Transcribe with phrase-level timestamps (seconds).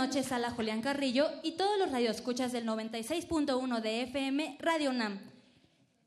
[0.00, 5.20] Noches a la Julián Carrillo y todos los radioescuchas del 96.1 de FM Radio UNAM.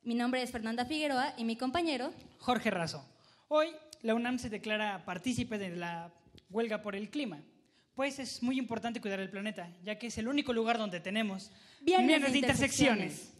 [0.01, 3.05] Mi nombre es Fernanda Figueroa y mi compañero Jorge Razo.
[3.49, 3.67] Hoy
[4.01, 6.11] la UNAM se declara partícipe de la
[6.49, 7.43] huelga por el clima.
[7.93, 11.51] Pues es muy importante cuidar el planeta, ya que es el único lugar donde tenemos
[11.81, 13.31] Viernes de de intersecciones.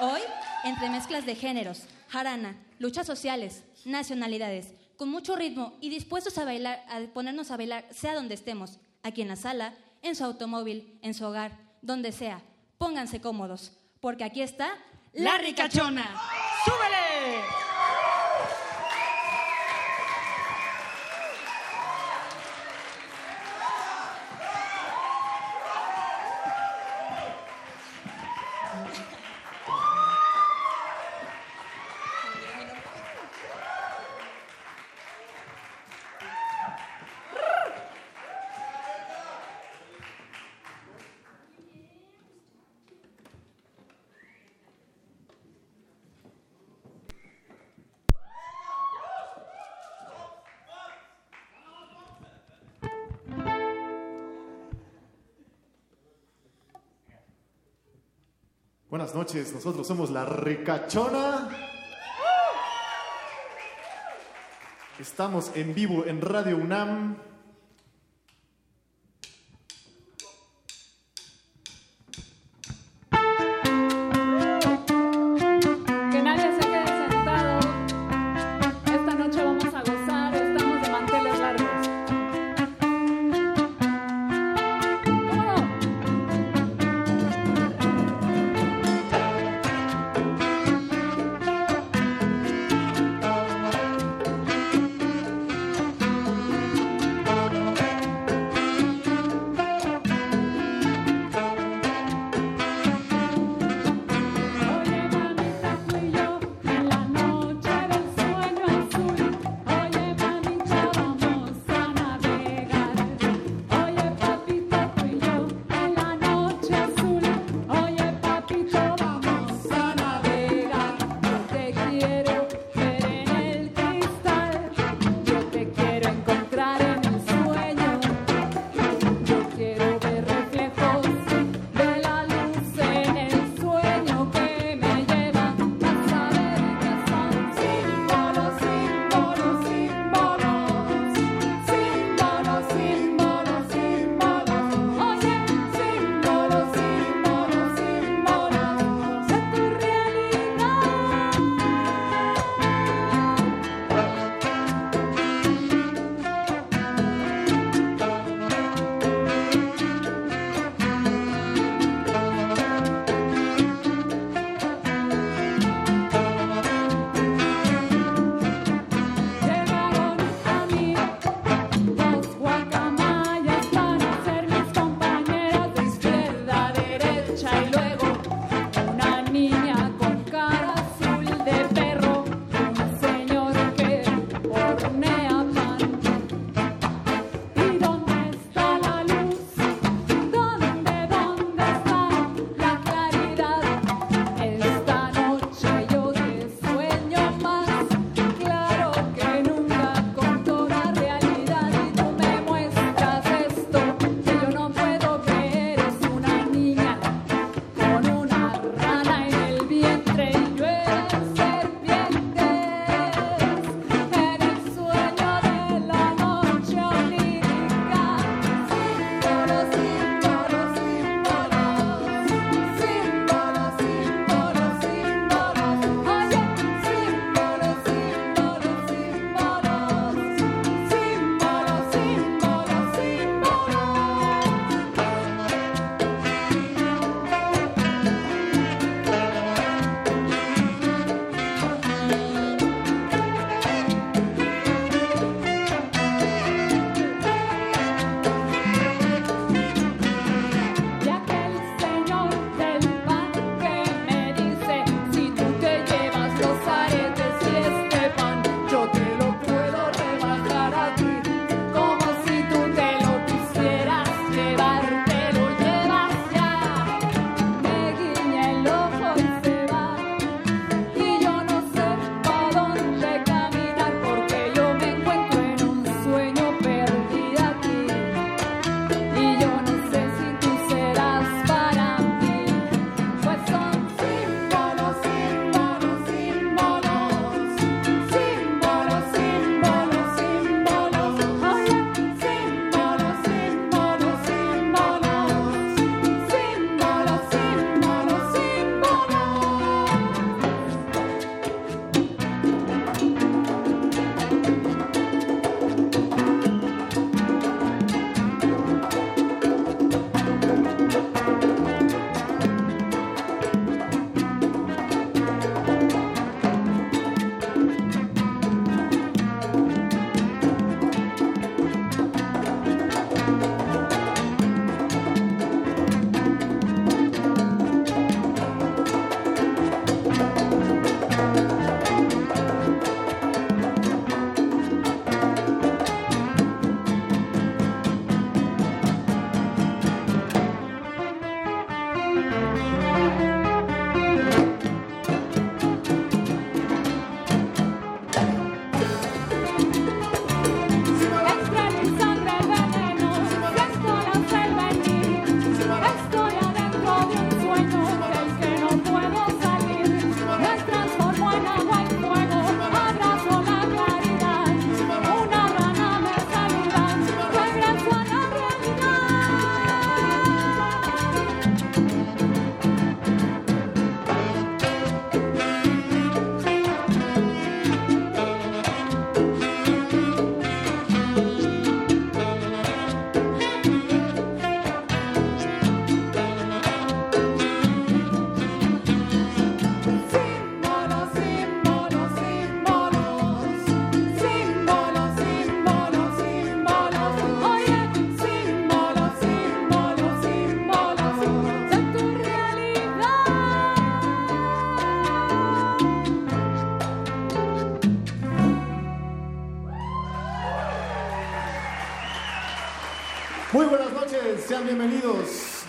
[0.00, 0.20] Hoy,
[0.64, 6.84] entre mezclas de géneros, jarana, luchas sociales, nacionalidades, con mucho ritmo y dispuestos a bailar,
[6.88, 11.14] a ponernos a bailar, sea donde estemos, aquí en la sala, en su automóvil, en
[11.14, 12.42] su hogar, donde sea.
[12.78, 14.70] Pónganse cómodos, porque aquí está
[15.14, 16.04] La ricachona.
[16.64, 17.65] ¡Súbele!
[59.16, 61.48] Noches, nosotros somos la Ricachona.
[65.00, 67.16] Estamos en vivo en Radio UNAM.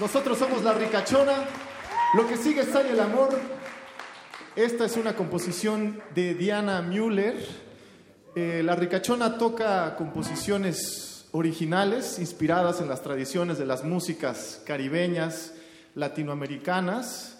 [0.08, 1.34] Nosotros somos La Ricachona.
[2.14, 3.38] Lo que sigue es el Amor.
[4.56, 7.36] Esta es una composición de Diana Müller.
[8.34, 15.52] Eh, la Ricachona toca composiciones originales inspiradas en las tradiciones de las músicas caribeñas,
[15.94, 17.40] latinoamericanas.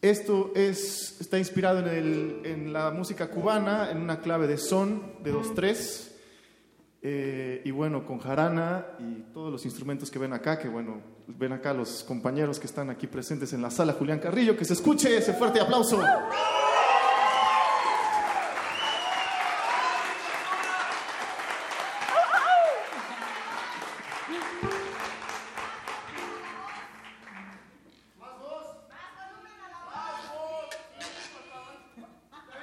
[0.00, 6.13] Esto es, está inspirado en la música cubana, en una clave de son de 2-3.
[7.06, 11.52] Eh, y bueno, con jarana y todos los instrumentos que ven acá, que bueno, ven
[11.52, 15.14] acá los compañeros que están aquí presentes en la sala, Julián Carrillo, que se escuche
[15.18, 16.00] ese fuerte aplauso.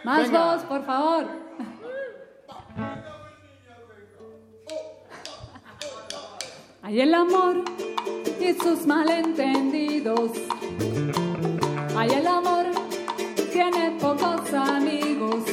[0.03, 0.55] Más Venga.
[0.55, 1.50] voz, por favor.
[6.91, 7.63] Hay el amor
[8.41, 10.31] y sus malentendidos.
[11.95, 12.65] Hay el amor,
[13.53, 15.45] tiene pocos amigos.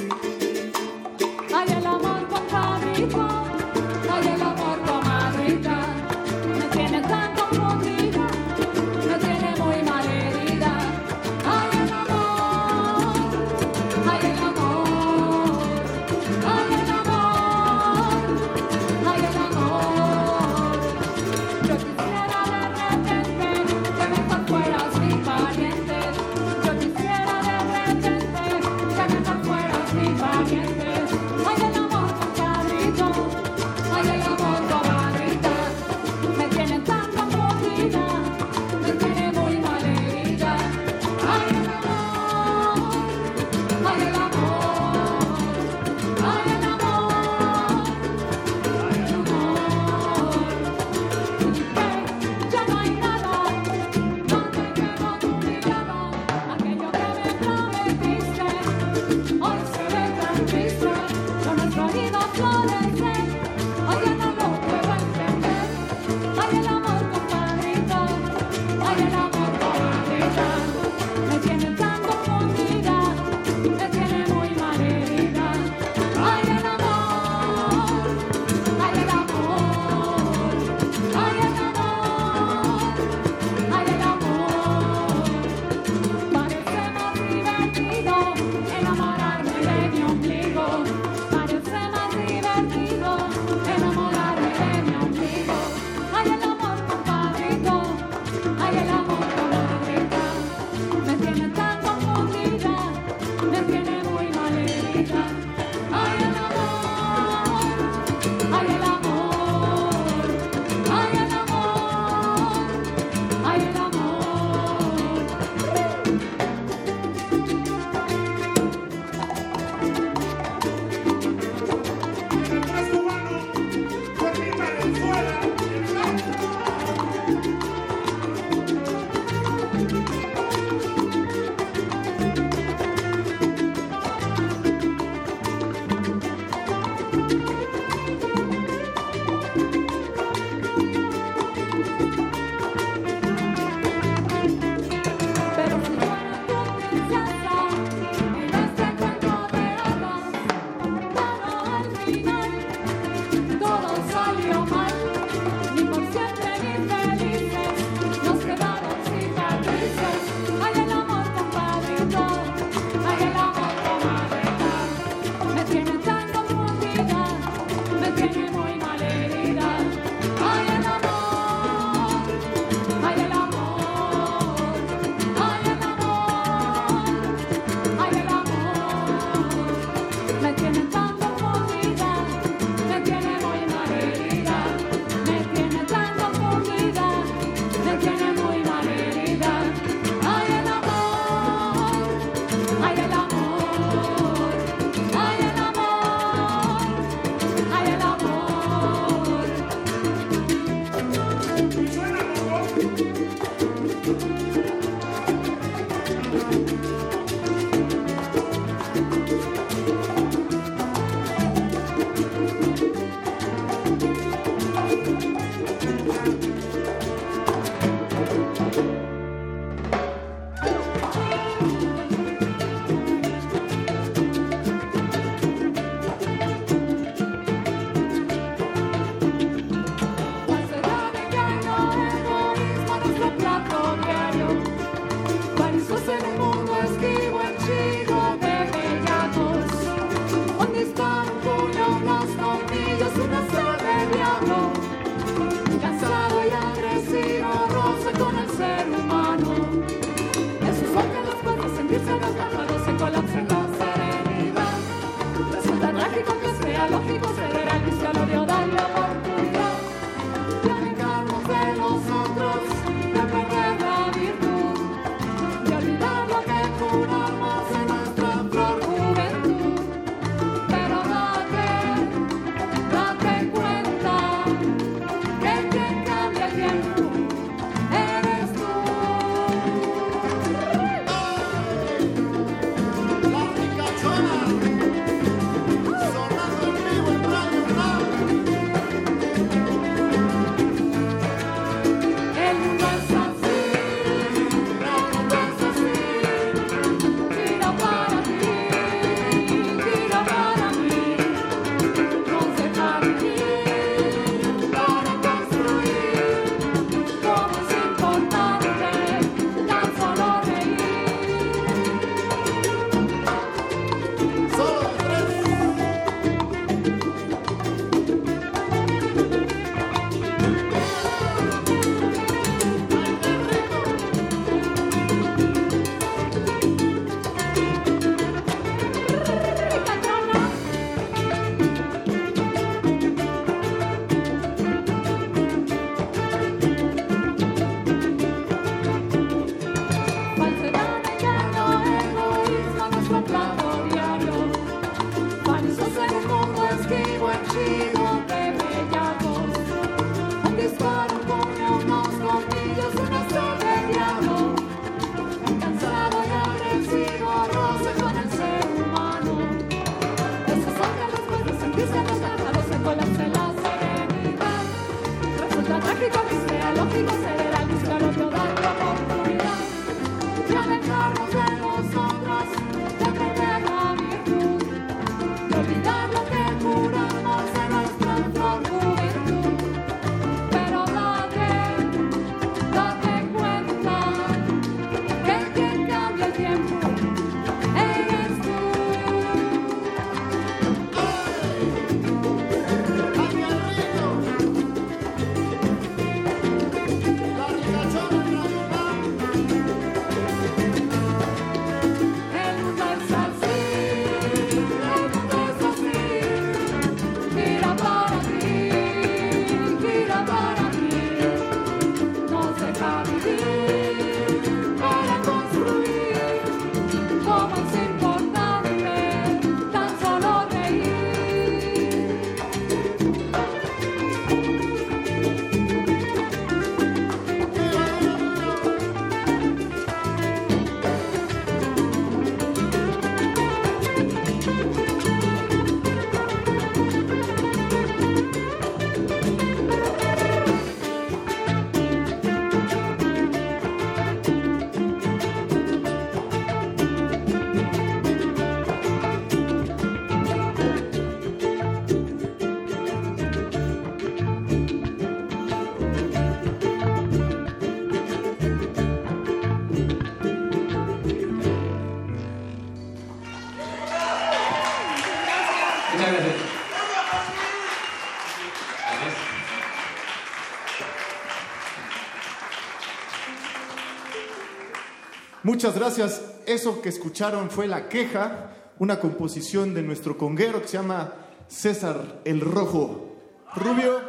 [475.68, 476.22] Muchas gracias.
[476.46, 481.12] Eso que escucharon fue La Queja, una composición de nuestro conguero que se llama
[481.46, 483.14] César el Rojo.
[483.54, 484.00] Rubio.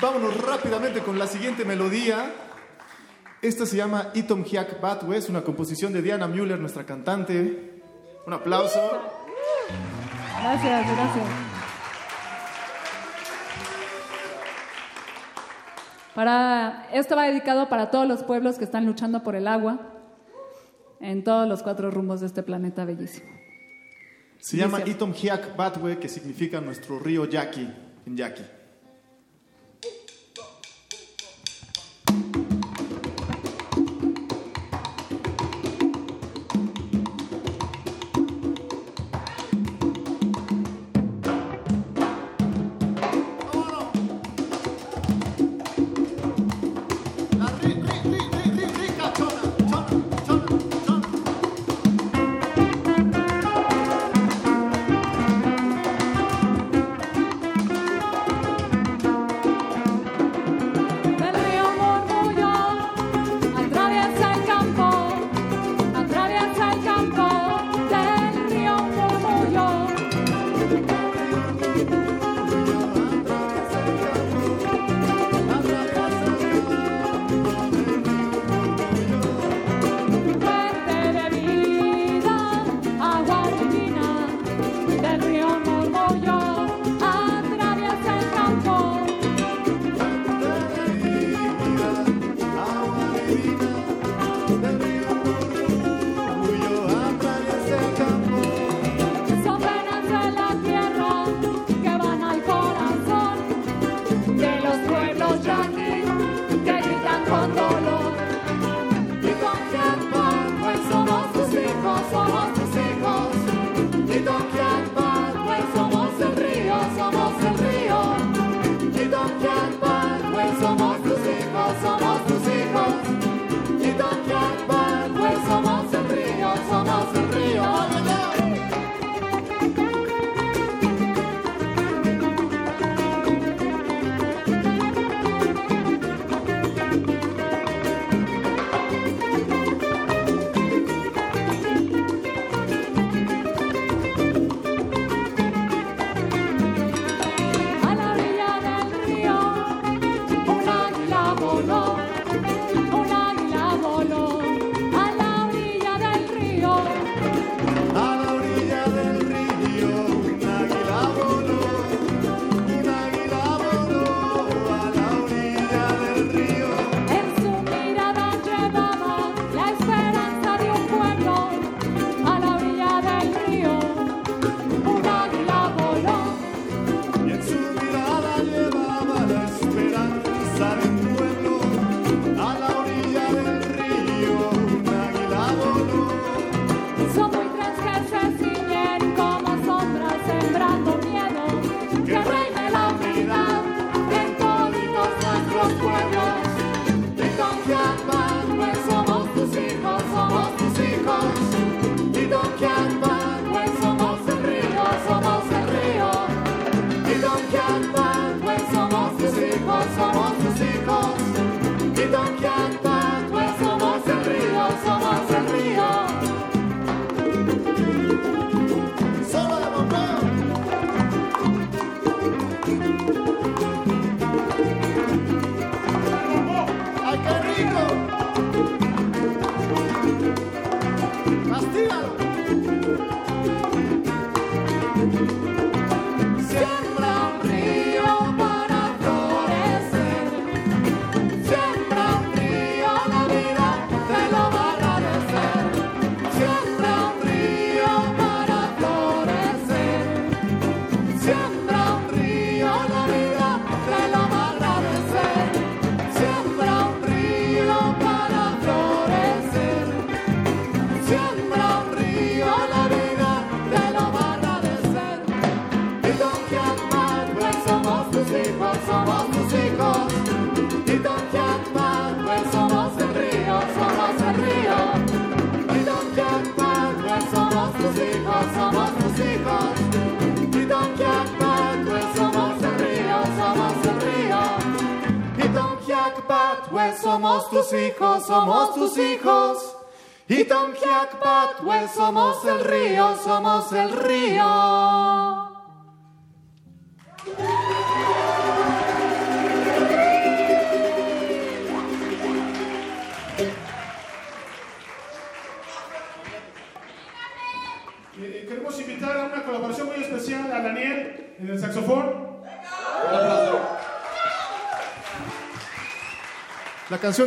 [0.00, 2.30] Vámonos rápidamente con la siguiente melodía.
[3.42, 7.82] Esta se llama Itom Hiak Batwe, una composición de Diana Müller, nuestra cantante.
[8.24, 9.02] Un aplauso.
[10.40, 11.47] Gracias, gracias.
[16.18, 19.78] Para, esto va dedicado para todos los pueblos que están luchando por el agua
[20.98, 23.30] en todos los cuatro rumbos de este planeta bellísimo.
[24.40, 27.72] Se llama Itomhiak Batwe, que significa nuestro río Yaqui
[28.04, 28.42] en Yaqui.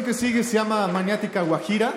[0.03, 1.93] que sigue se llama Maniática Guajira.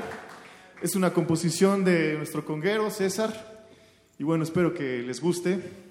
[0.82, 3.66] Es una composición de nuestro conguero César.
[4.18, 5.83] Y bueno, espero que les guste.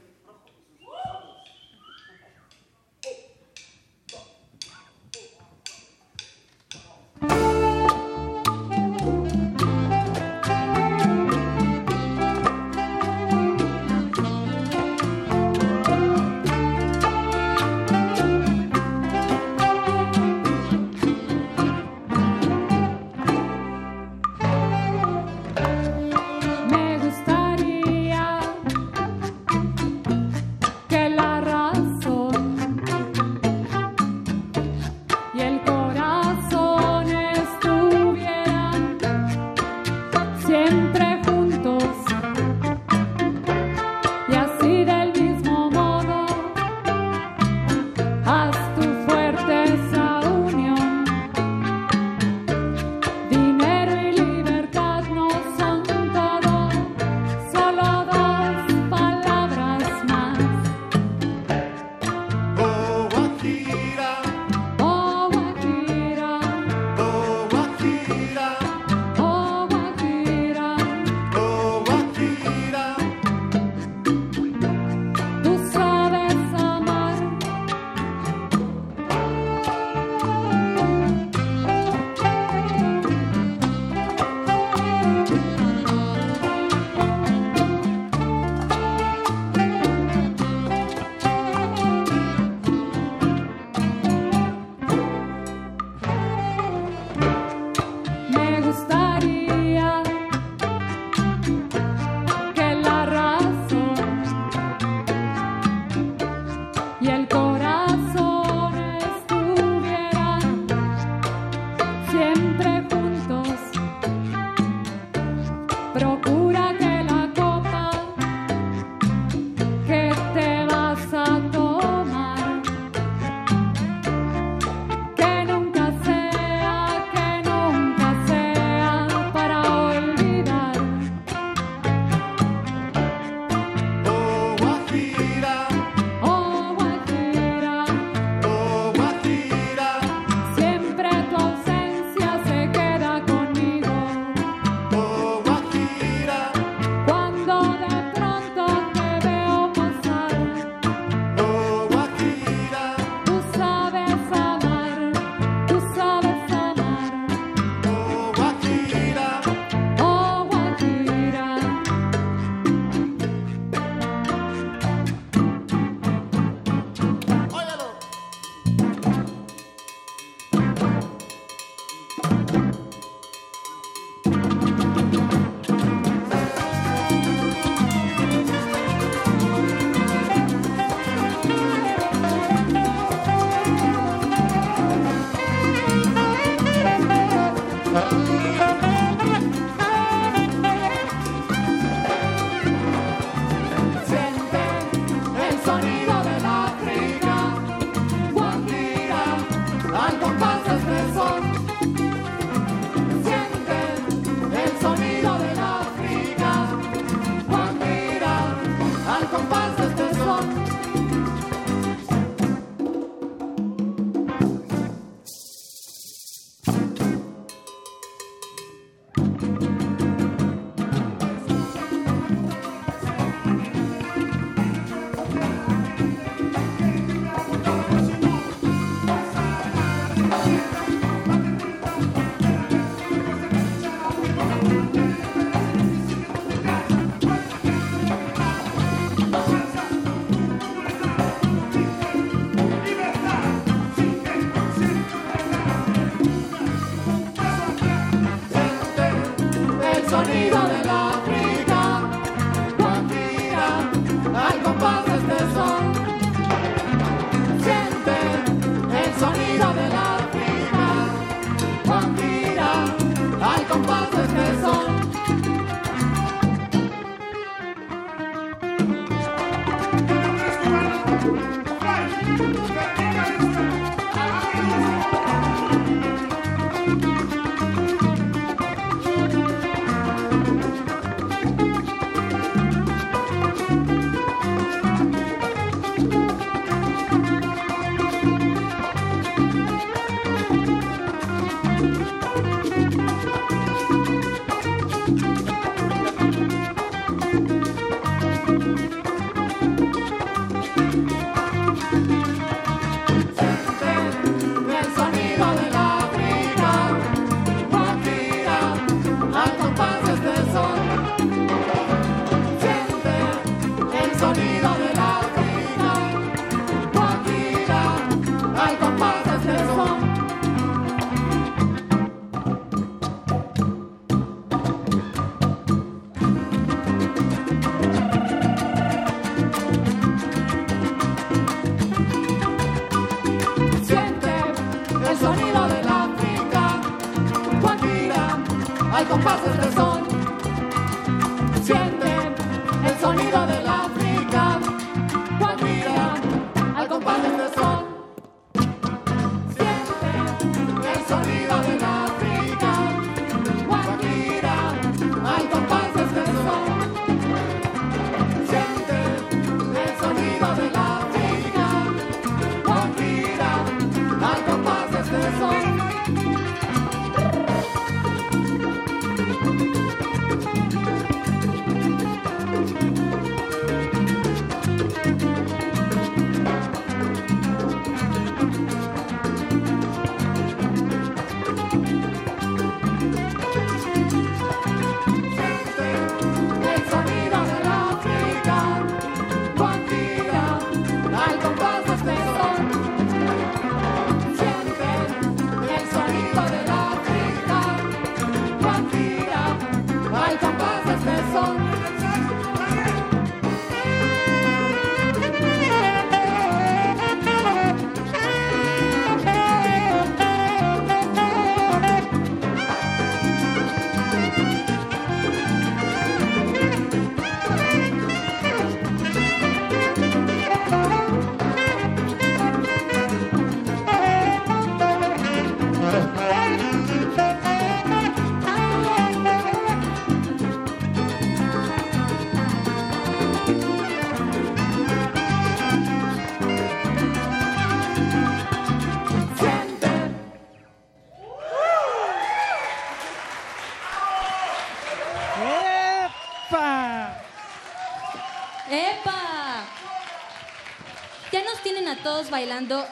[452.24, 452.86] Todos bailando.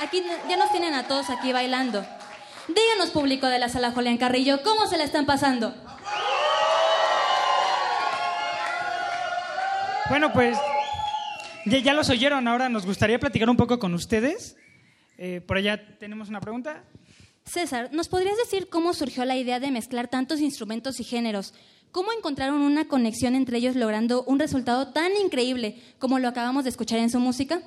[0.00, 2.04] Aquí ya nos tienen a todos aquí bailando.
[2.68, 5.74] Díganos, público de la sala Julián Carrillo, ¿cómo se la están pasando?
[10.10, 10.58] Bueno, pues
[11.66, 12.46] ya, ya los oyeron.
[12.46, 14.56] Ahora nos gustaría platicar un poco con ustedes.
[15.16, 16.84] Eh, por allá tenemos una pregunta.
[17.44, 21.54] César, ¿nos podrías decir cómo surgió la idea de mezclar tantos instrumentos y géneros?
[21.90, 26.70] ¿Cómo encontraron una conexión entre ellos logrando un resultado tan increíble como lo acabamos de
[26.70, 27.62] escuchar en su música?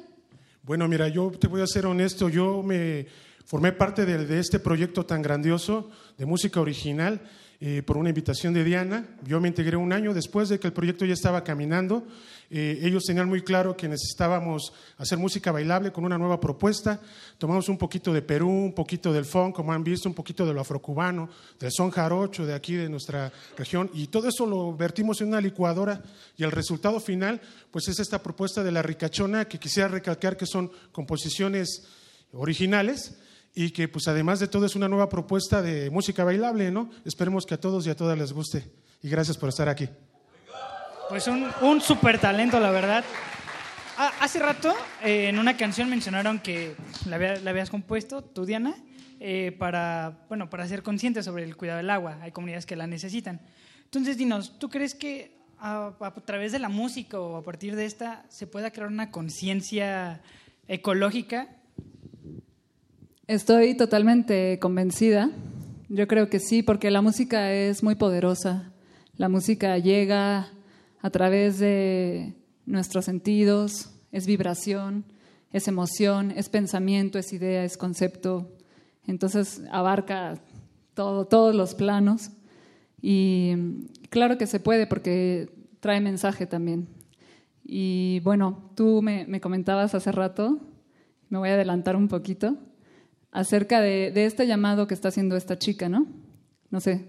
[0.67, 3.07] Bueno, mira, yo te voy a ser honesto, yo me
[3.45, 7.21] formé parte de, de este proyecto tan grandioso de música original
[7.59, 9.05] eh, por una invitación de Diana.
[9.25, 12.05] Yo me integré un año después de que el proyecto ya estaba caminando.
[12.51, 17.01] Eh, ellos tenían muy claro que necesitábamos hacer música bailable con una nueva propuesta.
[17.39, 20.53] Tomamos un poquito de Perú, un poquito del funk, como han visto, un poquito de
[20.53, 25.19] lo afrocubano, del son jarocho de aquí de nuestra región, y todo eso lo vertimos
[25.21, 26.01] en una licuadora
[26.37, 27.41] y el resultado final,
[27.71, 31.87] pues es esta propuesta de la ricachona que quisiera recalcar que son composiciones
[32.33, 33.17] originales
[33.55, 36.89] y que pues además de todo es una nueva propuesta de música bailable, ¿no?
[37.05, 38.63] Esperemos que a todos y a todas les guste
[39.01, 39.89] y gracias por estar aquí.
[41.09, 43.03] Pues un, un super talento, la verdad.
[43.97, 46.75] Ah, hace rato eh, en una canción mencionaron que
[47.07, 48.75] la, había- la habías compuesto, tú Diana,
[49.19, 52.19] eh, para, bueno, para ser consciente sobre el cuidado del agua.
[52.21, 53.41] Hay comunidades que la necesitan.
[53.85, 57.85] Entonces, dinos, ¿tú crees que a, a través de la música o a partir de
[57.85, 60.21] esta se pueda crear una conciencia
[60.67, 61.47] ecológica?
[63.27, 65.29] Estoy totalmente convencida.
[65.89, 68.71] Yo creo que sí, porque la música es muy poderosa.
[69.17, 70.47] La música llega
[71.01, 72.35] a través de
[72.65, 75.03] nuestros sentidos, es vibración,
[75.51, 78.49] es emoción, es pensamiento, es idea, es concepto.
[79.05, 80.41] Entonces abarca
[80.93, 82.29] todo, todos los planos.
[83.01, 85.49] Y claro que se puede porque
[85.81, 86.87] trae mensaje también.
[87.65, 90.61] Y bueno, tú me, me comentabas hace rato,
[91.27, 92.57] me voy a adelantar un poquito,
[93.37, 96.07] acerca de, de este llamado que está haciendo esta chica, ¿no?
[96.71, 97.05] No sé,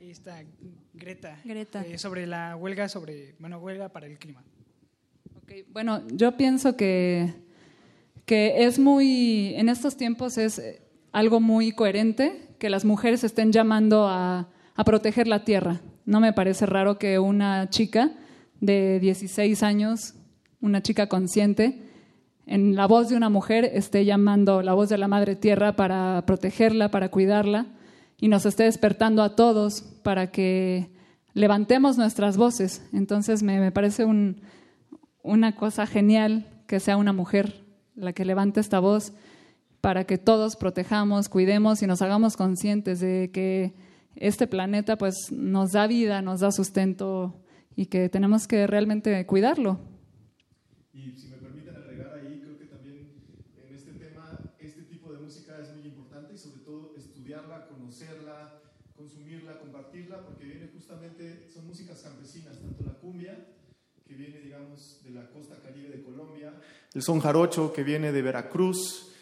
[0.00, 0.42] Esta
[0.92, 1.82] Greta, Greta.
[1.86, 4.42] eh, sobre la huelga sobre, bueno, huelga para el clima.
[5.42, 7.32] Ok, Bueno, yo pienso que,
[8.26, 13.50] que es muy, en estos tiempos es eh, algo muy coherente que las mujeres estén
[13.50, 15.80] llamando a, a proteger la tierra.
[16.04, 18.12] No me parece raro que una chica
[18.60, 20.14] de 16 años,
[20.60, 21.82] una chica consciente,
[22.46, 26.24] en la voz de una mujer esté llamando la voz de la madre tierra para
[26.26, 27.66] protegerla, para cuidarla,
[28.18, 30.90] y nos esté despertando a todos para que
[31.34, 32.88] levantemos nuestras voces.
[32.92, 34.40] Entonces me, me parece un,
[35.22, 39.12] una cosa genial que sea una mujer la que levante esta voz
[39.80, 43.74] para que todos protejamos, cuidemos y nos hagamos conscientes de que
[44.16, 47.42] este planeta pues nos da vida, nos da sustento
[47.76, 49.78] y que tenemos que realmente cuidarlo.
[50.92, 53.12] Y si me permiten agregar ahí, creo que también
[53.68, 58.62] en este tema, este tipo de música es muy importante y sobre todo estudiarla, conocerla,
[58.96, 63.46] consumirla, compartirla, porque viene justamente, son músicas campesinas, tanto la cumbia,
[64.06, 66.54] que viene, digamos, de la costa caribe de Colombia,
[66.96, 69.12] el son jarocho, que viene de Veracruz,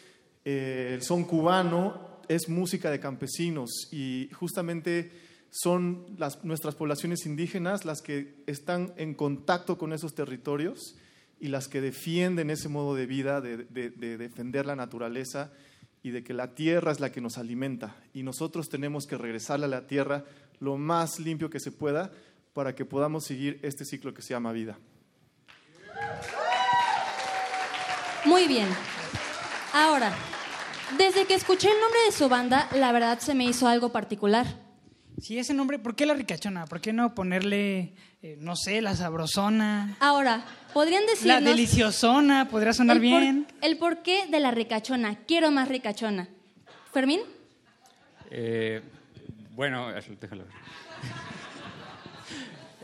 [0.45, 5.11] eh, el son cubano, es música de campesinos y justamente
[5.51, 10.95] son las, nuestras poblaciones indígenas las que están en contacto con esos territorios
[11.39, 15.51] y las que defienden ese modo de vida, de, de- de defender la naturaleza
[16.01, 17.97] y de que la tierra es la que nos alimenta.
[18.13, 20.23] Y nosotros tenemos que regresarle a la tierra
[20.61, 22.11] lo más limpio que se pueda
[22.53, 24.77] para que podamos seguir este ciclo que se llama vida.
[28.25, 28.67] Muy bien.
[29.73, 30.13] Ahora,
[30.97, 34.45] desde que escuché el nombre de su banda, la verdad se me hizo algo particular.
[35.21, 36.65] Si ese nombre, ¿por qué la ricachona?
[36.65, 39.95] ¿Por qué no ponerle, eh, no sé, la sabrosona?
[39.99, 43.47] Ahora, ¿podrían La decirnos deliciosona, podría sonar el, por- bien.
[43.61, 45.15] el porqué de la ricachona?
[45.25, 46.27] Quiero más ricachona.
[46.91, 47.21] ¿Fermín?
[48.29, 48.81] Eh,
[49.51, 49.87] bueno,
[50.21, 50.53] déjalo ver.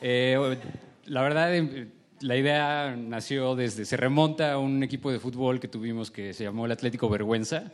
[0.04, 0.58] Eh,
[1.06, 1.88] la verdad, eh,
[2.22, 6.44] la idea nació desde, se remonta a un equipo de fútbol que tuvimos que se
[6.44, 7.72] llamó el Atlético Vergüenza.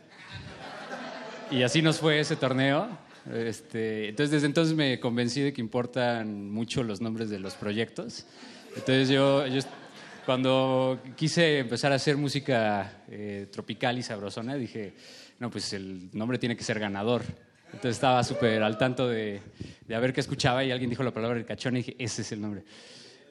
[1.50, 2.88] Y así nos fue ese torneo.
[3.32, 8.26] Este, entonces, desde entonces me convencí de que importan mucho los nombres de los proyectos.
[8.74, 9.60] Entonces, yo, yo
[10.24, 14.94] cuando quise empezar a hacer música eh, tropical y sabrosona, dije,
[15.38, 17.22] no, pues el nombre tiene que ser ganador.
[17.66, 19.42] Entonces estaba súper al tanto de,
[19.86, 22.32] de a ver qué escuchaba y alguien dijo la palabra ricachona y dije, ese es
[22.32, 22.64] el nombre.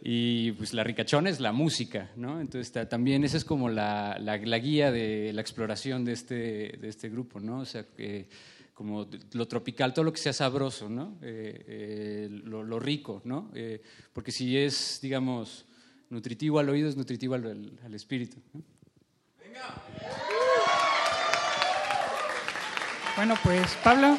[0.02, 2.40] Y pues la ricachona es la música, ¿no?
[2.40, 6.36] Entonces ta- también esa es como la, la- la guía de la exploración de este,
[6.80, 7.60] de este grupo, ¿no?
[7.60, 8.30] O sea, que
[8.74, 11.18] como lo tropical, todo lo que sea sabroso, ¿no?
[11.24, 13.50] Eh, eh, lo, lo rico, ¿no?
[13.56, 13.82] Eh,
[14.14, 15.66] porque si es, digamos,
[16.12, 18.38] nutritivo al oído, es nutritivo al, al- espíritu.
[18.54, 18.62] ¿no?
[23.16, 24.16] Bueno, pues Pablo.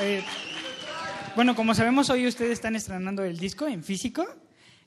[0.00, 0.22] eh,
[1.34, 4.26] bueno, como sabemos, hoy ustedes están estrenando el disco en físico.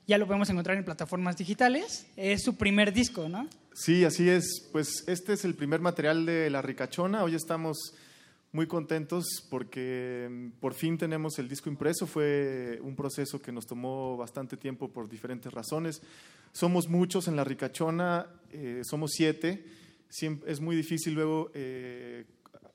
[0.06, 2.06] Ya lo podemos encontrar en plataformas digitales.
[2.16, 3.48] Es su primer disco, ¿no?
[3.74, 4.68] Sí, así es.
[4.70, 7.24] Pues este es el primer material de La Ricachona.
[7.24, 7.76] Hoy estamos
[8.52, 12.06] muy contentos porque mm, por fin tenemos el disco impreso.
[12.06, 16.00] Fue un proceso que nos tomó bastante tiempo por diferentes razones.
[16.52, 19.64] Somos muchos en La Ricachona, eh, somos siete.
[20.08, 22.26] Siem- es muy difícil luego eh,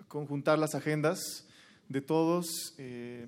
[0.10, 1.48] conjuntar las agendas
[1.88, 3.26] de todos eh,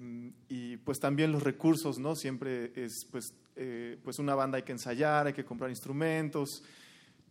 [0.49, 2.15] y pues también los recursos, ¿no?
[2.17, 6.63] Siempre es pues, eh, pues una banda hay que ensayar, hay que comprar instrumentos,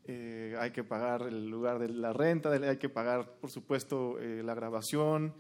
[0.04, 4.42] eh, hay que pagar el lugar de la renta, hay que pagar, por supuesto, eh,
[4.44, 5.34] la grabación.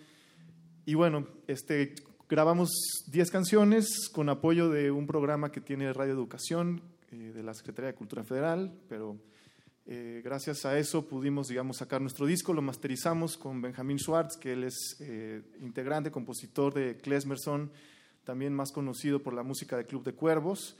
[0.84, 1.94] Y bueno, este,
[2.28, 2.70] grabamos
[3.08, 7.94] 10 canciones con apoyo de un programa que tiene Radio Educación de la Secretaría de
[7.94, 9.18] Cultura Federal, pero
[9.84, 14.64] gracias a eso pudimos, digamos, sacar nuestro disco, lo masterizamos con Benjamín Schwartz, que él
[14.64, 14.96] es
[15.60, 17.70] integrante, compositor de Klesmerson,
[18.24, 20.76] también más conocido por la música de Club de Cuervos.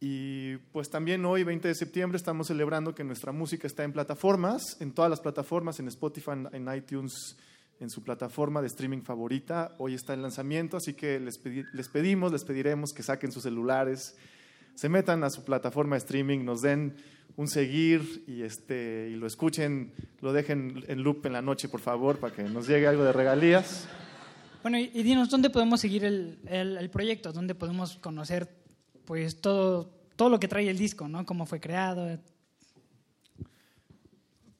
[0.00, 4.76] Y pues también hoy, 20 de septiembre, estamos celebrando que nuestra música está en plataformas,
[4.80, 7.36] en todas las plataformas, en Spotify, en iTunes,
[7.80, 9.74] en su plataforma de streaming favorita.
[9.78, 13.44] Hoy está en lanzamiento, así que les, pedi- les pedimos, les pediremos que saquen sus
[13.44, 14.16] celulares,
[14.74, 16.96] se metan a su plataforma de streaming, nos den
[17.36, 21.80] un seguir y, este, y lo escuchen, lo dejen en loop en la noche, por
[21.80, 23.88] favor, para que nos llegue algo de regalías.
[24.64, 27.32] Bueno, y, dinos, ¿dónde podemos seguir el, el- proyecto?
[27.34, 28.48] ¿Dónde podemos conocer
[29.04, 31.26] pues todo, todo lo que trae el disco, ¿no?
[31.26, 32.18] Cómo fue creado.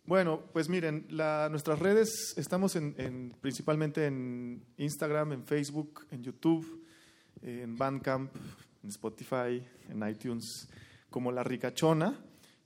[0.04, 6.22] Bueno, pues miren, la- nuestras redes estamos en, en- principalmente en Instagram, en Facebook, en
[6.22, 6.84] YouTube,
[7.40, 8.30] en Bandcamp,
[8.82, 10.68] en Spotify, en iTunes,
[11.08, 12.14] como La Ricachona.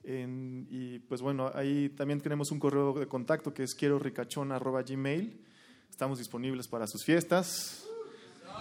[0.02, 5.44] Y pues bueno, ahí también tenemos un correo de contacto que es quiero gmail.
[5.98, 7.84] Estamos disponibles para sus fiestas.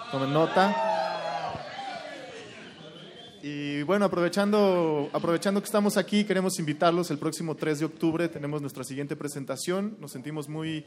[0.09, 0.75] Tomen nota.
[3.43, 8.27] Y bueno, aprovechando, aprovechando que estamos aquí, queremos invitarlos el próximo 3 de octubre.
[8.27, 9.97] Tenemos nuestra siguiente presentación.
[9.99, 10.83] Nos sentimos muy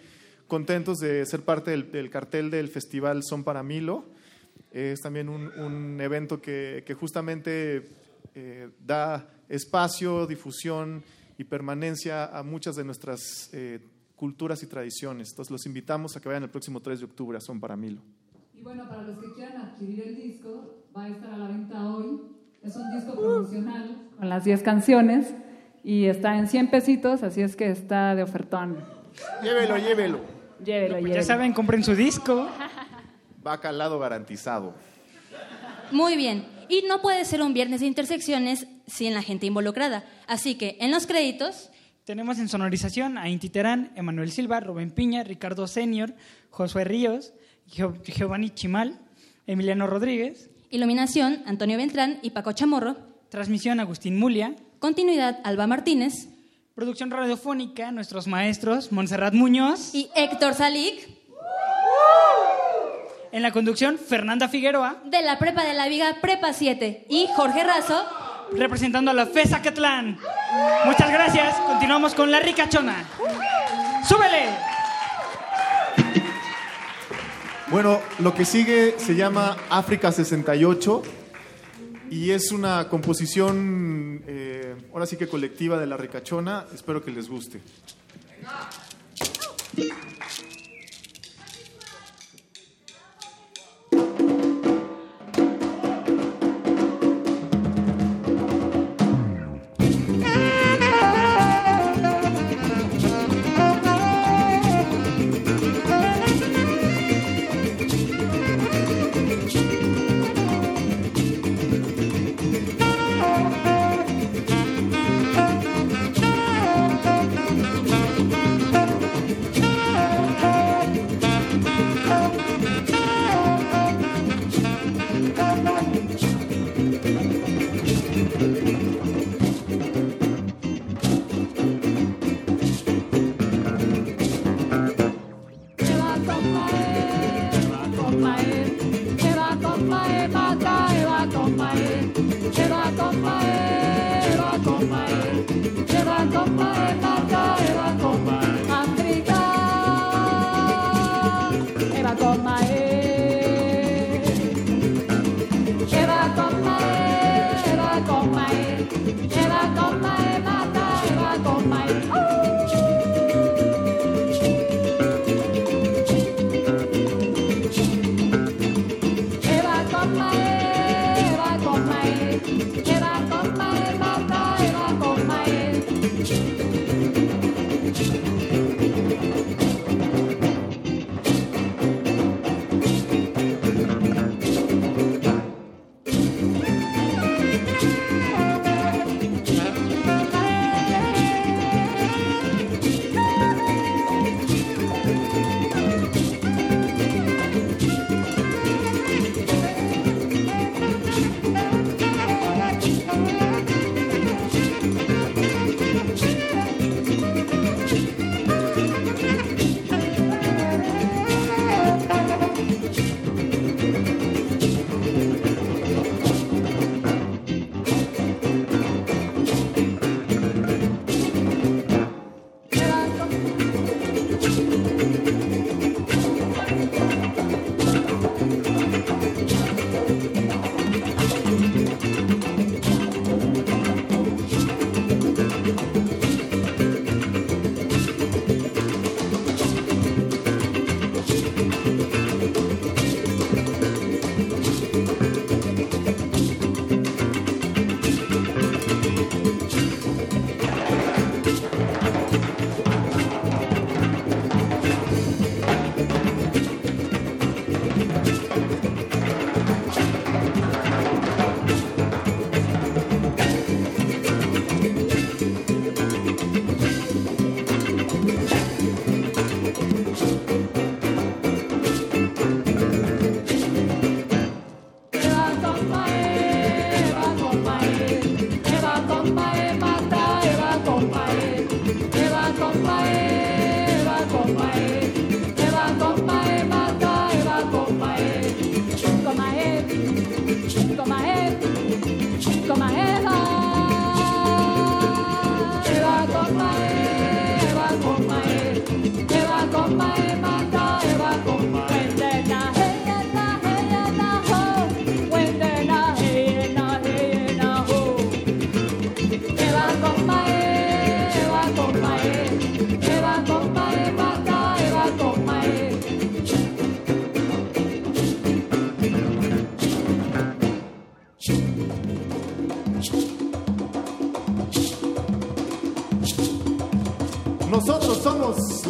[0.48, 4.07] contentos de ser parte del, cartel del festival Son para Milo.
[4.72, 7.90] Es también un, evento que, que justamente
[8.34, 11.05] eh, da espacio, difusión
[11.38, 13.78] y permanencia a muchas de nuestras eh,
[14.20, 15.30] culturas y tradiciones.
[15.30, 18.02] Entonces los invitamos a que vayan el próximo 3 de octubre a Son para Milo.
[18.54, 21.88] Y bueno, para los que quieran adquirir el disco, va a estar a la venta
[21.88, 22.20] hoy
[22.62, 25.32] Es un disco promocional con las 10 canciones
[25.82, 28.76] y está en 100 pesitos, así es que está de ofertón.
[29.42, 30.20] Llévelo, llévelo.
[30.62, 31.22] Llévelo, Pues ya llévelo.
[31.22, 32.46] saben, compren su disco.
[33.46, 34.74] Va calado garantizado.
[35.92, 36.44] Muy bien.
[36.68, 40.04] Y no puede ser un viernes de intersecciones sin la gente involucrada.
[40.28, 41.70] Así que en los créditos,
[42.11, 46.12] Tenemos en sonorización a Inti Terán, Emanuel Silva, Rubén Piña, Ricardo Senior,
[46.50, 47.32] Josué Ríos,
[47.70, 48.98] Gio- Giovanni Chimal,
[49.46, 52.96] Emiliano Rodríguez, iluminación, Antonio Ventrán y Paco Chamorro,
[53.28, 56.26] transmisión Agustín Mulia, continuidad, Alba Martínez.
[56.74, 61.08] Producción radiofónica, nuestros maestros Montserrat Muñoz, y Héctor Salik
[63.30, 67.62] en la conducción Fernanda Figueroa, de la Prepa de la Viga Prepa 7 y Jorge
[67.62, 68.02] Razo
[68.57, 70.18] representando a la FESA Catlán.
[70.84, 73.05] Muchas gracias, continuamos con La Ricachona.
[74.07, 74.48] ¡Súbele!
[77.70, 81.03] Bueno, lo que sigue se llama África 68
[82.11, 86.66] y es una composición, eh, ahora sí que colectiva de la ricachona.
[86.74, 87.61] Espero que les guste.
[88.42, 90.09] Eva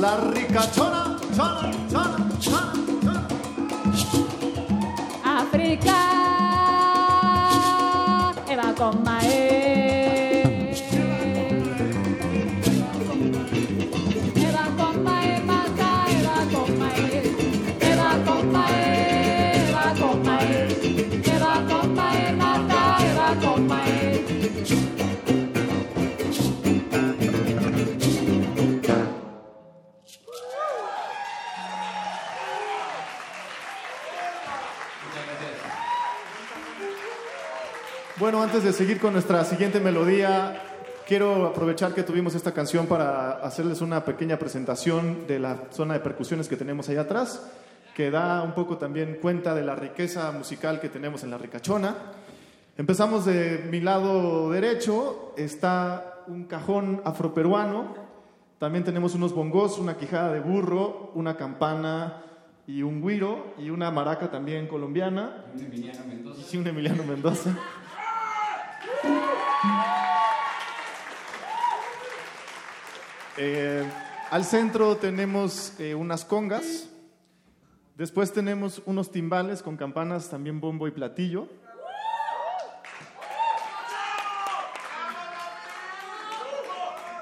[0.00, 0.89] la ricachona,
[38.20, 40.62] Bueno, antes de seguir con nuestra siguiente melodía,
[41.08, 46.00] quiero aprovechar que tuvimos esta canción para hacerles una pequeña presentación de la zona de
[46.00, 47.50] percusiones que tenemos allá atrás,
[47.94, 51.94] que da un poco también cuenta de la riqueza musical que tenemos en la ricachona.
[52.76, 57.94] Empezamos de mi lado derecho, está un cajón afroperuano,
[58.58, 62.20] también tenemos unos bongos, una quijada de burro, una campana
[62.66, 65.46] y un guiro, y una maraca también colombiana.
[66.52, 67.56] Y un Emiliano Mendoza.
[73.36, 73.82] Eh,
[74.30, 76.88] al centro tenemos eh, unas congas.
[77.96, 81.48] Después tenemos unos timbales con campanas, también bombo y platillo.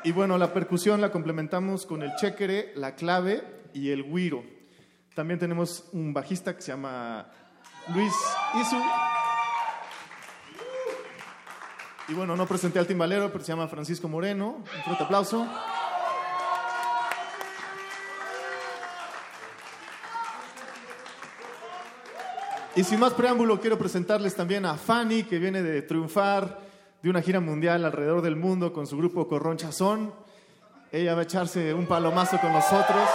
[0.05, 4.45] Y bueno, la percusión la complementamos con el chéquere, la clave y el guiro.
[5.14, 7.26] También tenemos un bajista que se llama
[7.93, 8.14] Luis
[8.61, 8.76] Isu.
[12.09, 14.62] Y bueno, no presenté al timbalero, pero se llama Francisco Moreno.
[14.64, 15.46] Un fuerte aplauso.
[22.74, 26.61] Y sin más preámbulo, quiero presentarles también a Fanny, que viene de triunfar
[27.02, 30.14] de una gira mundial alrededor del mundo con su grupo Corrón Chazón.
[30.90, 33.06] Ella va a echarse un palomazo con nosotros.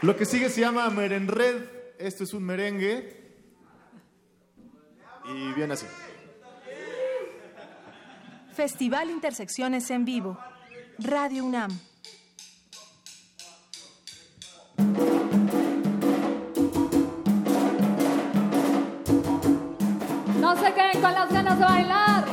[0.00, 1.62] Lo que sigue se llama Merenred.
[1.98, 3.17] Esto es un merengue.
[5.28, 5.86] Y viene así.
[8.54, 10.38] Festival Intersecciones en vivo.
[10.98, 11.70] Radio UNAM.
[20.40, 22.27] No se queden con las ganas de bailar.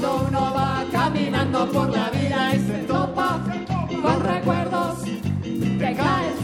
[0.00, 3.40] Cuando uno va caminando por la vida y se topa
[4.00, 5.02] con recuerdos,
[5.42, 6.36] te caes,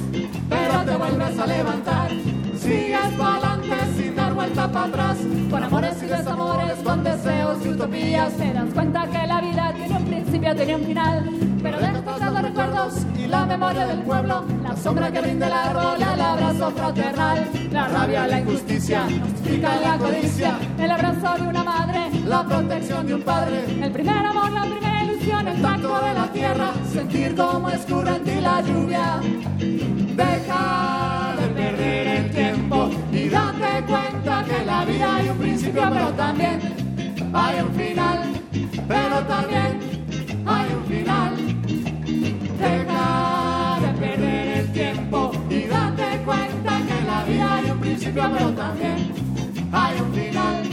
[0.48, 2.10] pero te vuelves a levantar.
[2.56, 5.18] Sigues para adelante sin dar vuelta para atrás.
[5.48, 9.96] Con amores y desamores, con deseos y utopías, te das cuenta que la vida tiene
[9.98, 11.30] un principio, tiene un final.
[11.62, 12.02] Pero dejas
[13.16, 17.88] y la memoria del pueblo, la sombra que brinda el árbol, el abrazo fraternal, la
[17.88, 23.22] rabia, la injusticia, justifica la codicia, el abrazo de una madre, la protección de un
[23.22, 28.16] padre, el primer amor, la primera ilusión, el tacto de la tierra, sentir cómo escurre
[28.16, 29.20] en ti la lluvia.
[29.58, 35.82] Deja de perder el tiempo y date cuenta que en la vida hay un principio,
[35.90, 36.60] pero también
[37.32, 38.18] hay un final,
[38.86, 39.78] pero también
[40.44, 41.43] hay un final.
[48.14, 49.12] Pero también
[49.72, 50.63] hay un final,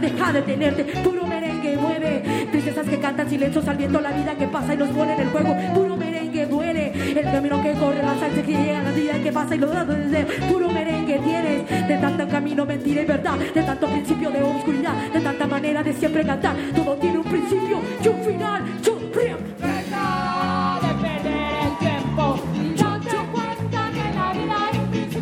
[0.00, 0.84] deja de tenerte.
[1.04, 4.88] Puro merengue mueve, princesas que cantan silencios al viento, la vida que pasa y los
[4.90, 5.56] pone en el juego.
[5.74, 9.54] Puro merengue duele, el camino que corre, las ansias que llegan, la vida que pasa
[9.54, 11.88] y los dados desde puro merengue tienes.
[11.88, 15.92] De tanto camino, mentira y verdad, de tanto principio de oscuridad, de tanta manera de
[15.92, 16.56] siempre cantar.
[16.74, 18.64] Todo tiene un principio y un final.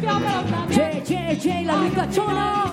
[0.09, 2.68] La Che, che, che, la ricachona.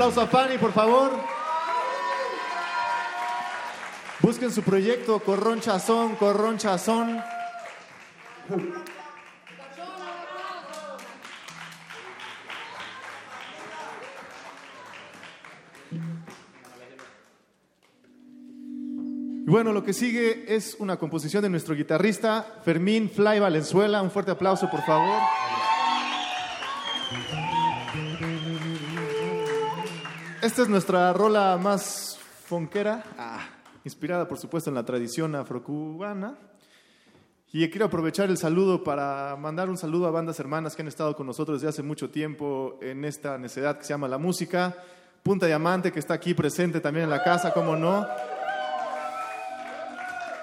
[0.00, 1.10] Aplauso a Fanny, por favor.
[4.20, 7.22] Busquen su proyecto Corrón Chazón, Corrón Chazón.
[19.44, 24.00] Bueno, lo que sigue es una composición de nuestro guitarrista Fermín Fly Valenzuela.
[24.00, 25.20] Un fuerte aplauso, por favor.
[30.42, 33.46] Esta es nuestra rola más fonquera, ah,
[33.84, 36.38] inspirada por supuesto en la tradición afrocubana.
[37.52, 41.14] Y quiero aprovechar el saludo para mandar un saludo a bandas hermanas que han estado
[41.14, 44.74] con nosotros desde hace mucho tiempo en esta necesidad que se llama la música.
[45.22, 48.06] Punta Diamante, que está aquí presente también en la casa, como no.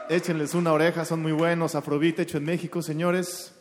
[0.09, 1.73] Échenles una oreja, son muy buenos.
[1.73, 3.56] Afrobeat hecho en México, señores.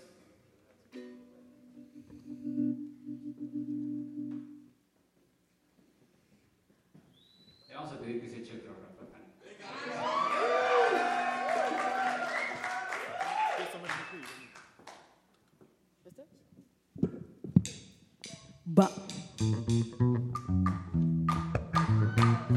[18.78, 18.90] Va.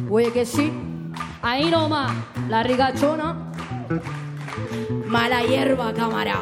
[0.09, 0.71] Oye que sí,
[1.41, 2.11] ahí nomás,
[2.49, 3.51] la rigachona,
[5.07, 6.41] mala hierba, cámara.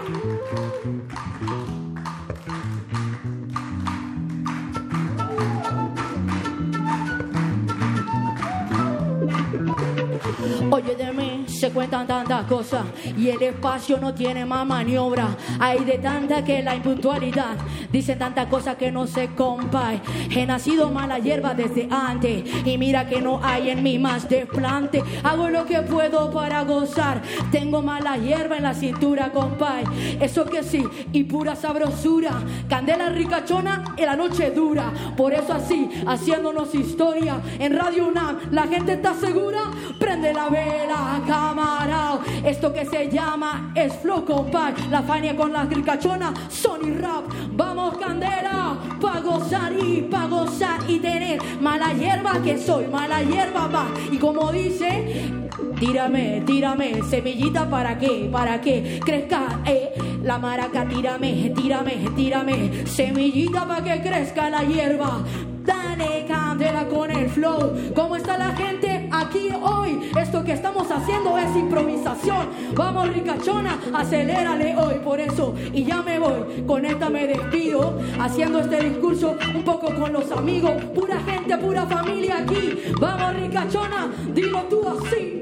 [10.72, 12.86] Oye de mí, se cuentan tantas cosas
[13.18, 15.36] y el espacio no tiene más maniobra.
[15.59, 17.57] Hay de tanta que la impuntualidad
[17.91, 20.01] dicen tantas cosas que no se compay.
[20.30, 25.03] He nacido mala hierba desde antes y mira que no hay en mí más desplante.
[25.24, 27.22] Hago lo que puedo para gozar.
[27.51, 29.84] Tengo mala hierba en la cintura, compay.
[30.20, 32.32] Eso que sí, y pura sabrosura.
[32.70, 34.91] Candela ricachona en la noche dura.
[35.15, 39.61] Por eso así, haciéndonos historia en Radio UNAM, la gente está segura.
[40.08, 42.22] Prende la vela, camarao.
[42.41, 44.74] Esto que se llama es flow, compay.
[44.89, 47.26] La Fania con la ricachona, Sony Rap.
[47.51, 53.68] Vamos, Candela, pa' gozar y pa' gozar y tener mala hierba que soy, mala hierba
[53.68, 53.88] va.
[54.10, 55.30] Y como dice,
[55.78, 59.93] tírame, tírame, semillita para qué, para que crezca eh,
[60.24, 65.20] la maraca, tírame, tírame, tírame, semillita para que crezca la hierba.
[65.66, 67.91] Dale candela con el flow.
[67.93, 70.11] ¿Cómo está la gente aquí hoy?
[70.20, 72.47] Esto que estamos haciendo es improvisación.
[72.74, 75.53] Vamos, ricachona, acelérale hoy por eso.
[75.74, 76.63] Y ya me voy.
[76.65, 77.99] Con esta me despido.
[78.20, 80.72] Haciendo este discurso un poco con los amigos.
[80.93, 82.80] Pura gente, pura familia aquí.
[82.99, 85.41] Vamos, ricachona, dilo tú así.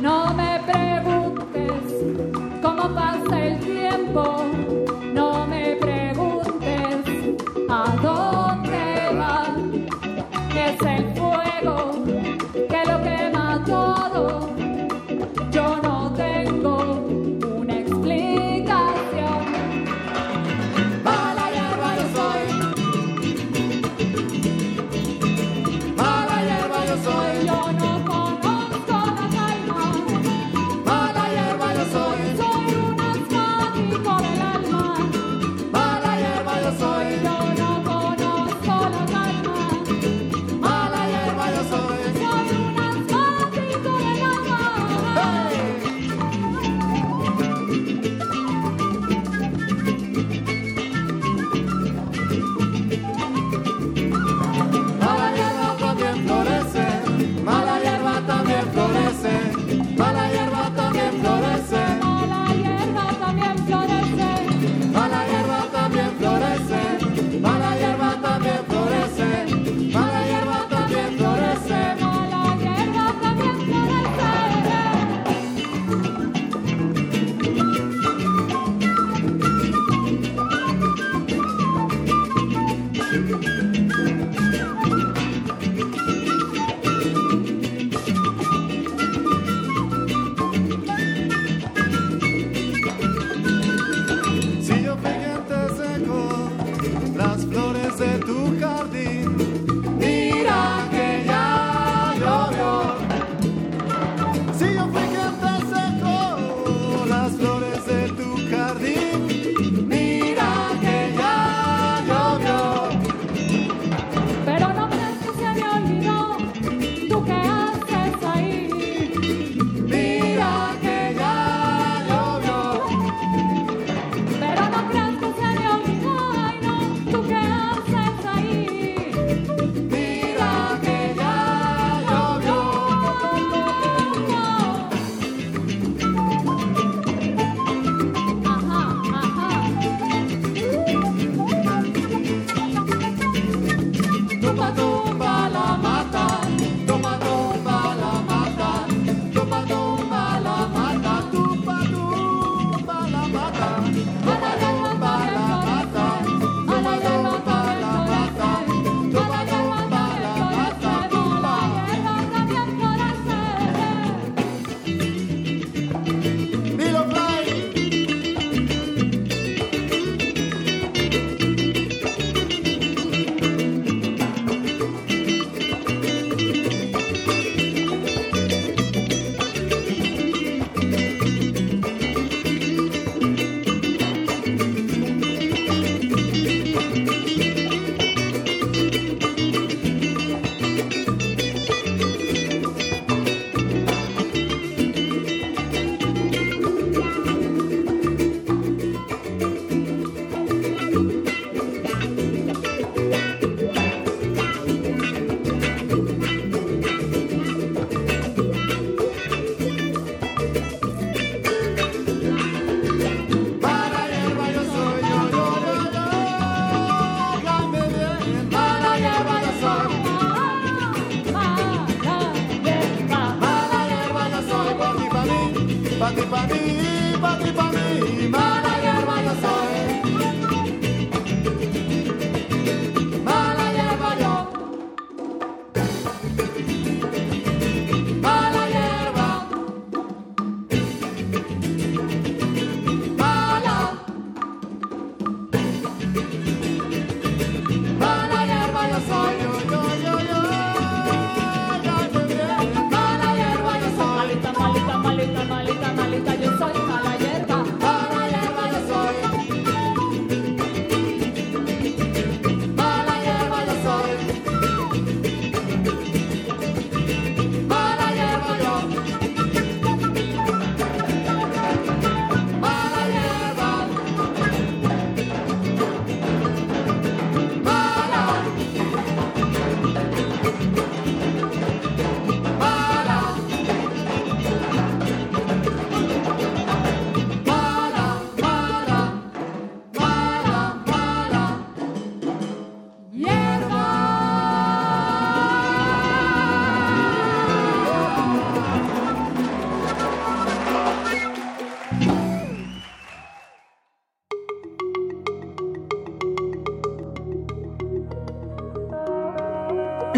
[0.00, 0.95] No me preguntes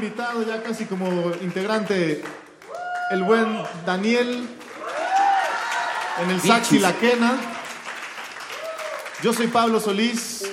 [0.00, 2.22] invitado, ya casi como integrante,
[3.10, 4.48] el buen Daniel
[6.22, 7.34] en el sax y la quena.
[9.22, 10.50] Yo soy Pablo Solís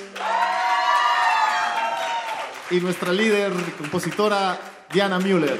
[2.71, 4.59] y nuestra líder compositora
[4.91, 5.57] Diana Müller.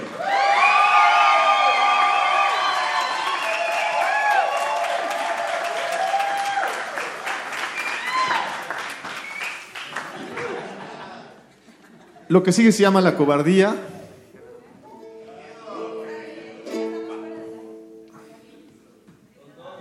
[12.29, 13.75] Lo que sigue se llama la cobardía.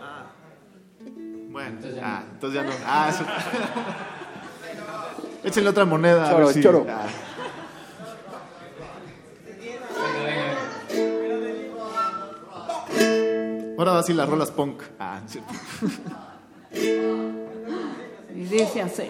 [0.01, 0.27] Ah,
[1.51, 2.73] bueno, ah, entonces ya no.
[2.87, 3.25] Ah, eso...
[5.45, 6.31] Échenle otra moneda.
[6.31, 6.63] Choro, a ver si...
[6.63, 6.87] choro.
[6.89, 7.07] Ah.
[13.79, 14.83] Ahora va así las rolas punk.
[14.99, 15.53] Ah, cierto.
[18.35, 19.05] Y dice así.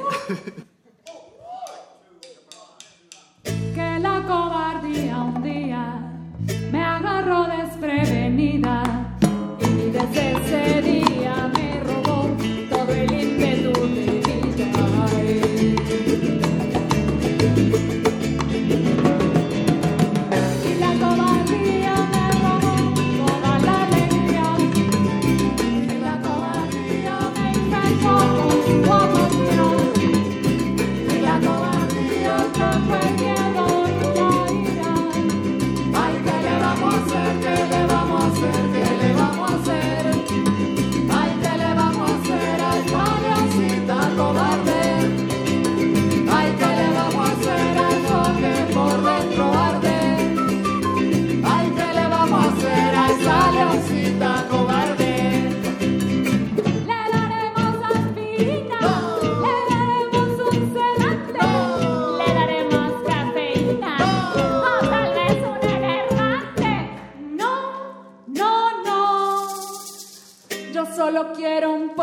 [8.46, 8.85] vida.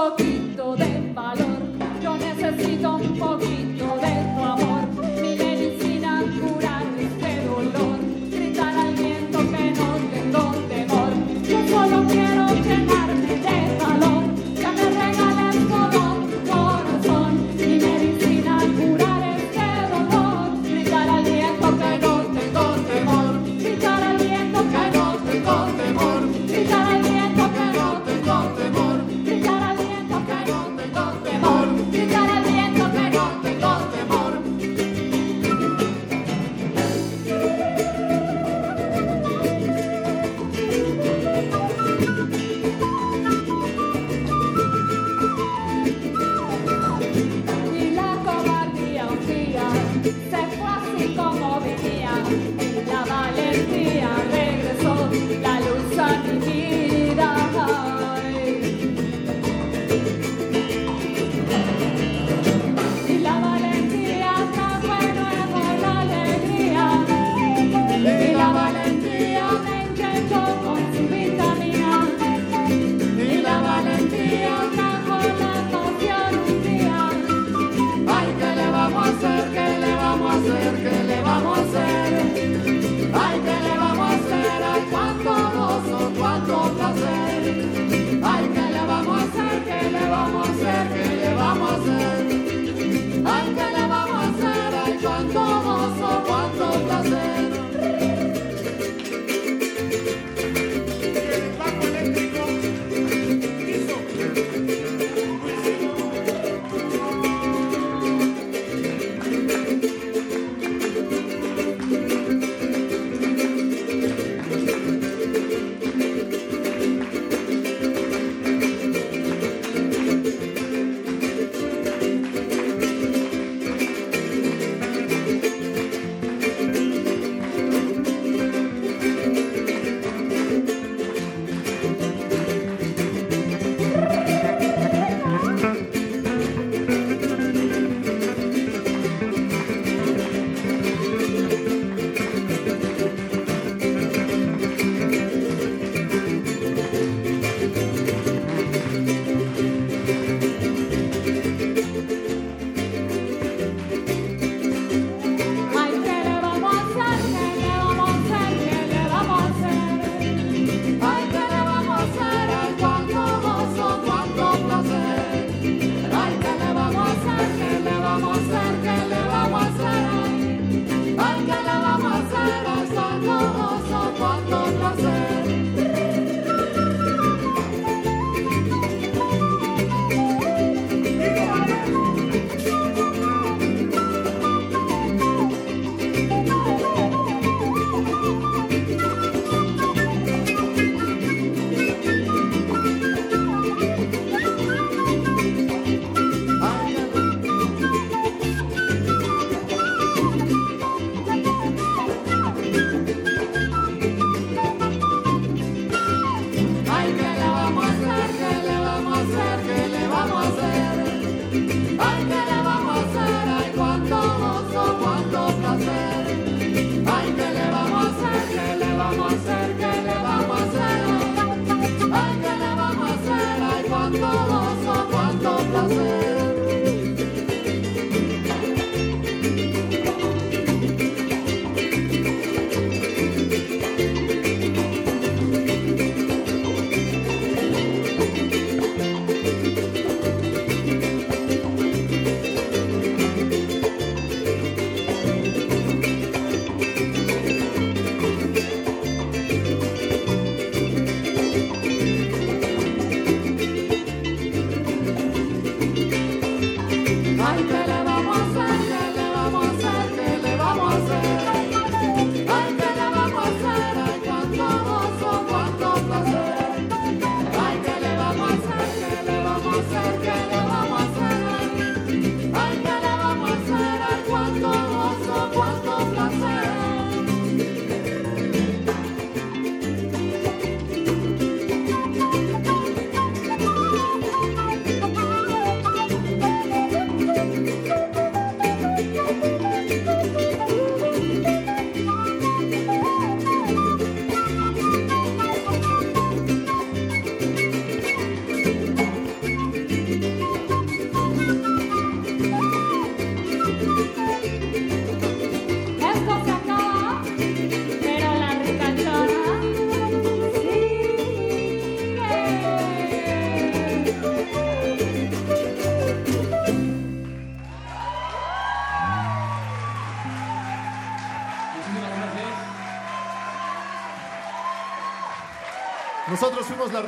[0.04, 0.43] walking.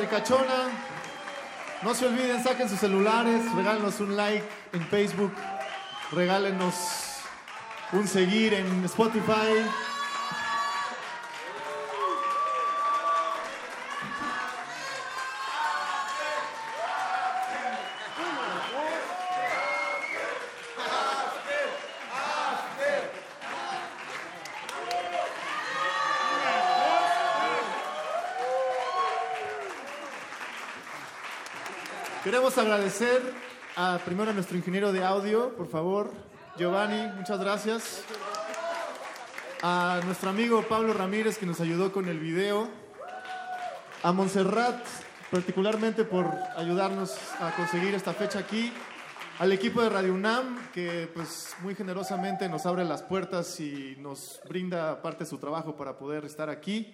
[0.05, 0.69] ricachona.
[1.83, 5.33] No se olviden, saquen sus celulares, regálenos un like en Facebook,
[6.11, 6.75] regálenos
[7.91, 9.65] un seguir en Spotify.
[32.25, 33.21] Queremos agradecer
[33.75, 36.11] a, primero a nuestro ingeniero de audio, por favor,
[36.57, 38.01] Giovanni, muchas gracias.
[39.61, 42.67] A nuestro amigo Pablo Ramírez que nos ayudó con el video.
[44.01, 44.83] A Montserrat,
[45.29, 46.25] particularmente por
[46.57, 48.73] ayudarnos a conseguir esta fecha aquí.
[49.37, 54.41] Al equipo de Radio UNAM, que pues muy generosamente nos abre las puertas y nos
[54.49, 56.91] brinda parte de su trabajo para poder estar aquí.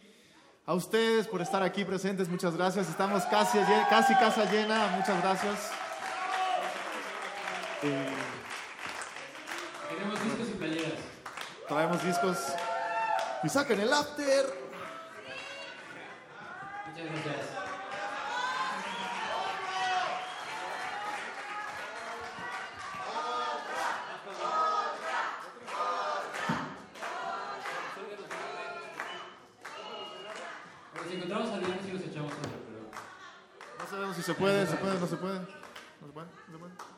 [0.72, 2.88] A ustedes por estar aquí presentes, muchas gracias.
[2.88, 3.57] Estamos casi,
[3.89, 5.69] casi casa llena, muchas gracias.
[7.84, 8.09] Eh,
[9.89, 10.99] Tenemos discos y playeras.
[11.67, 12.38] traemos discos
[13.43, 14.45] y saquen el after.
[16.88, 17.47] Muchas gracias.
[30.93, 33.80] Pero si encontramos a Diana, sí nos echamos otro, pero...
[33.80, 35.39] No sabemos si se puede, se puede, no se puede.
[35.39, 36.90] No se puede, no se puede.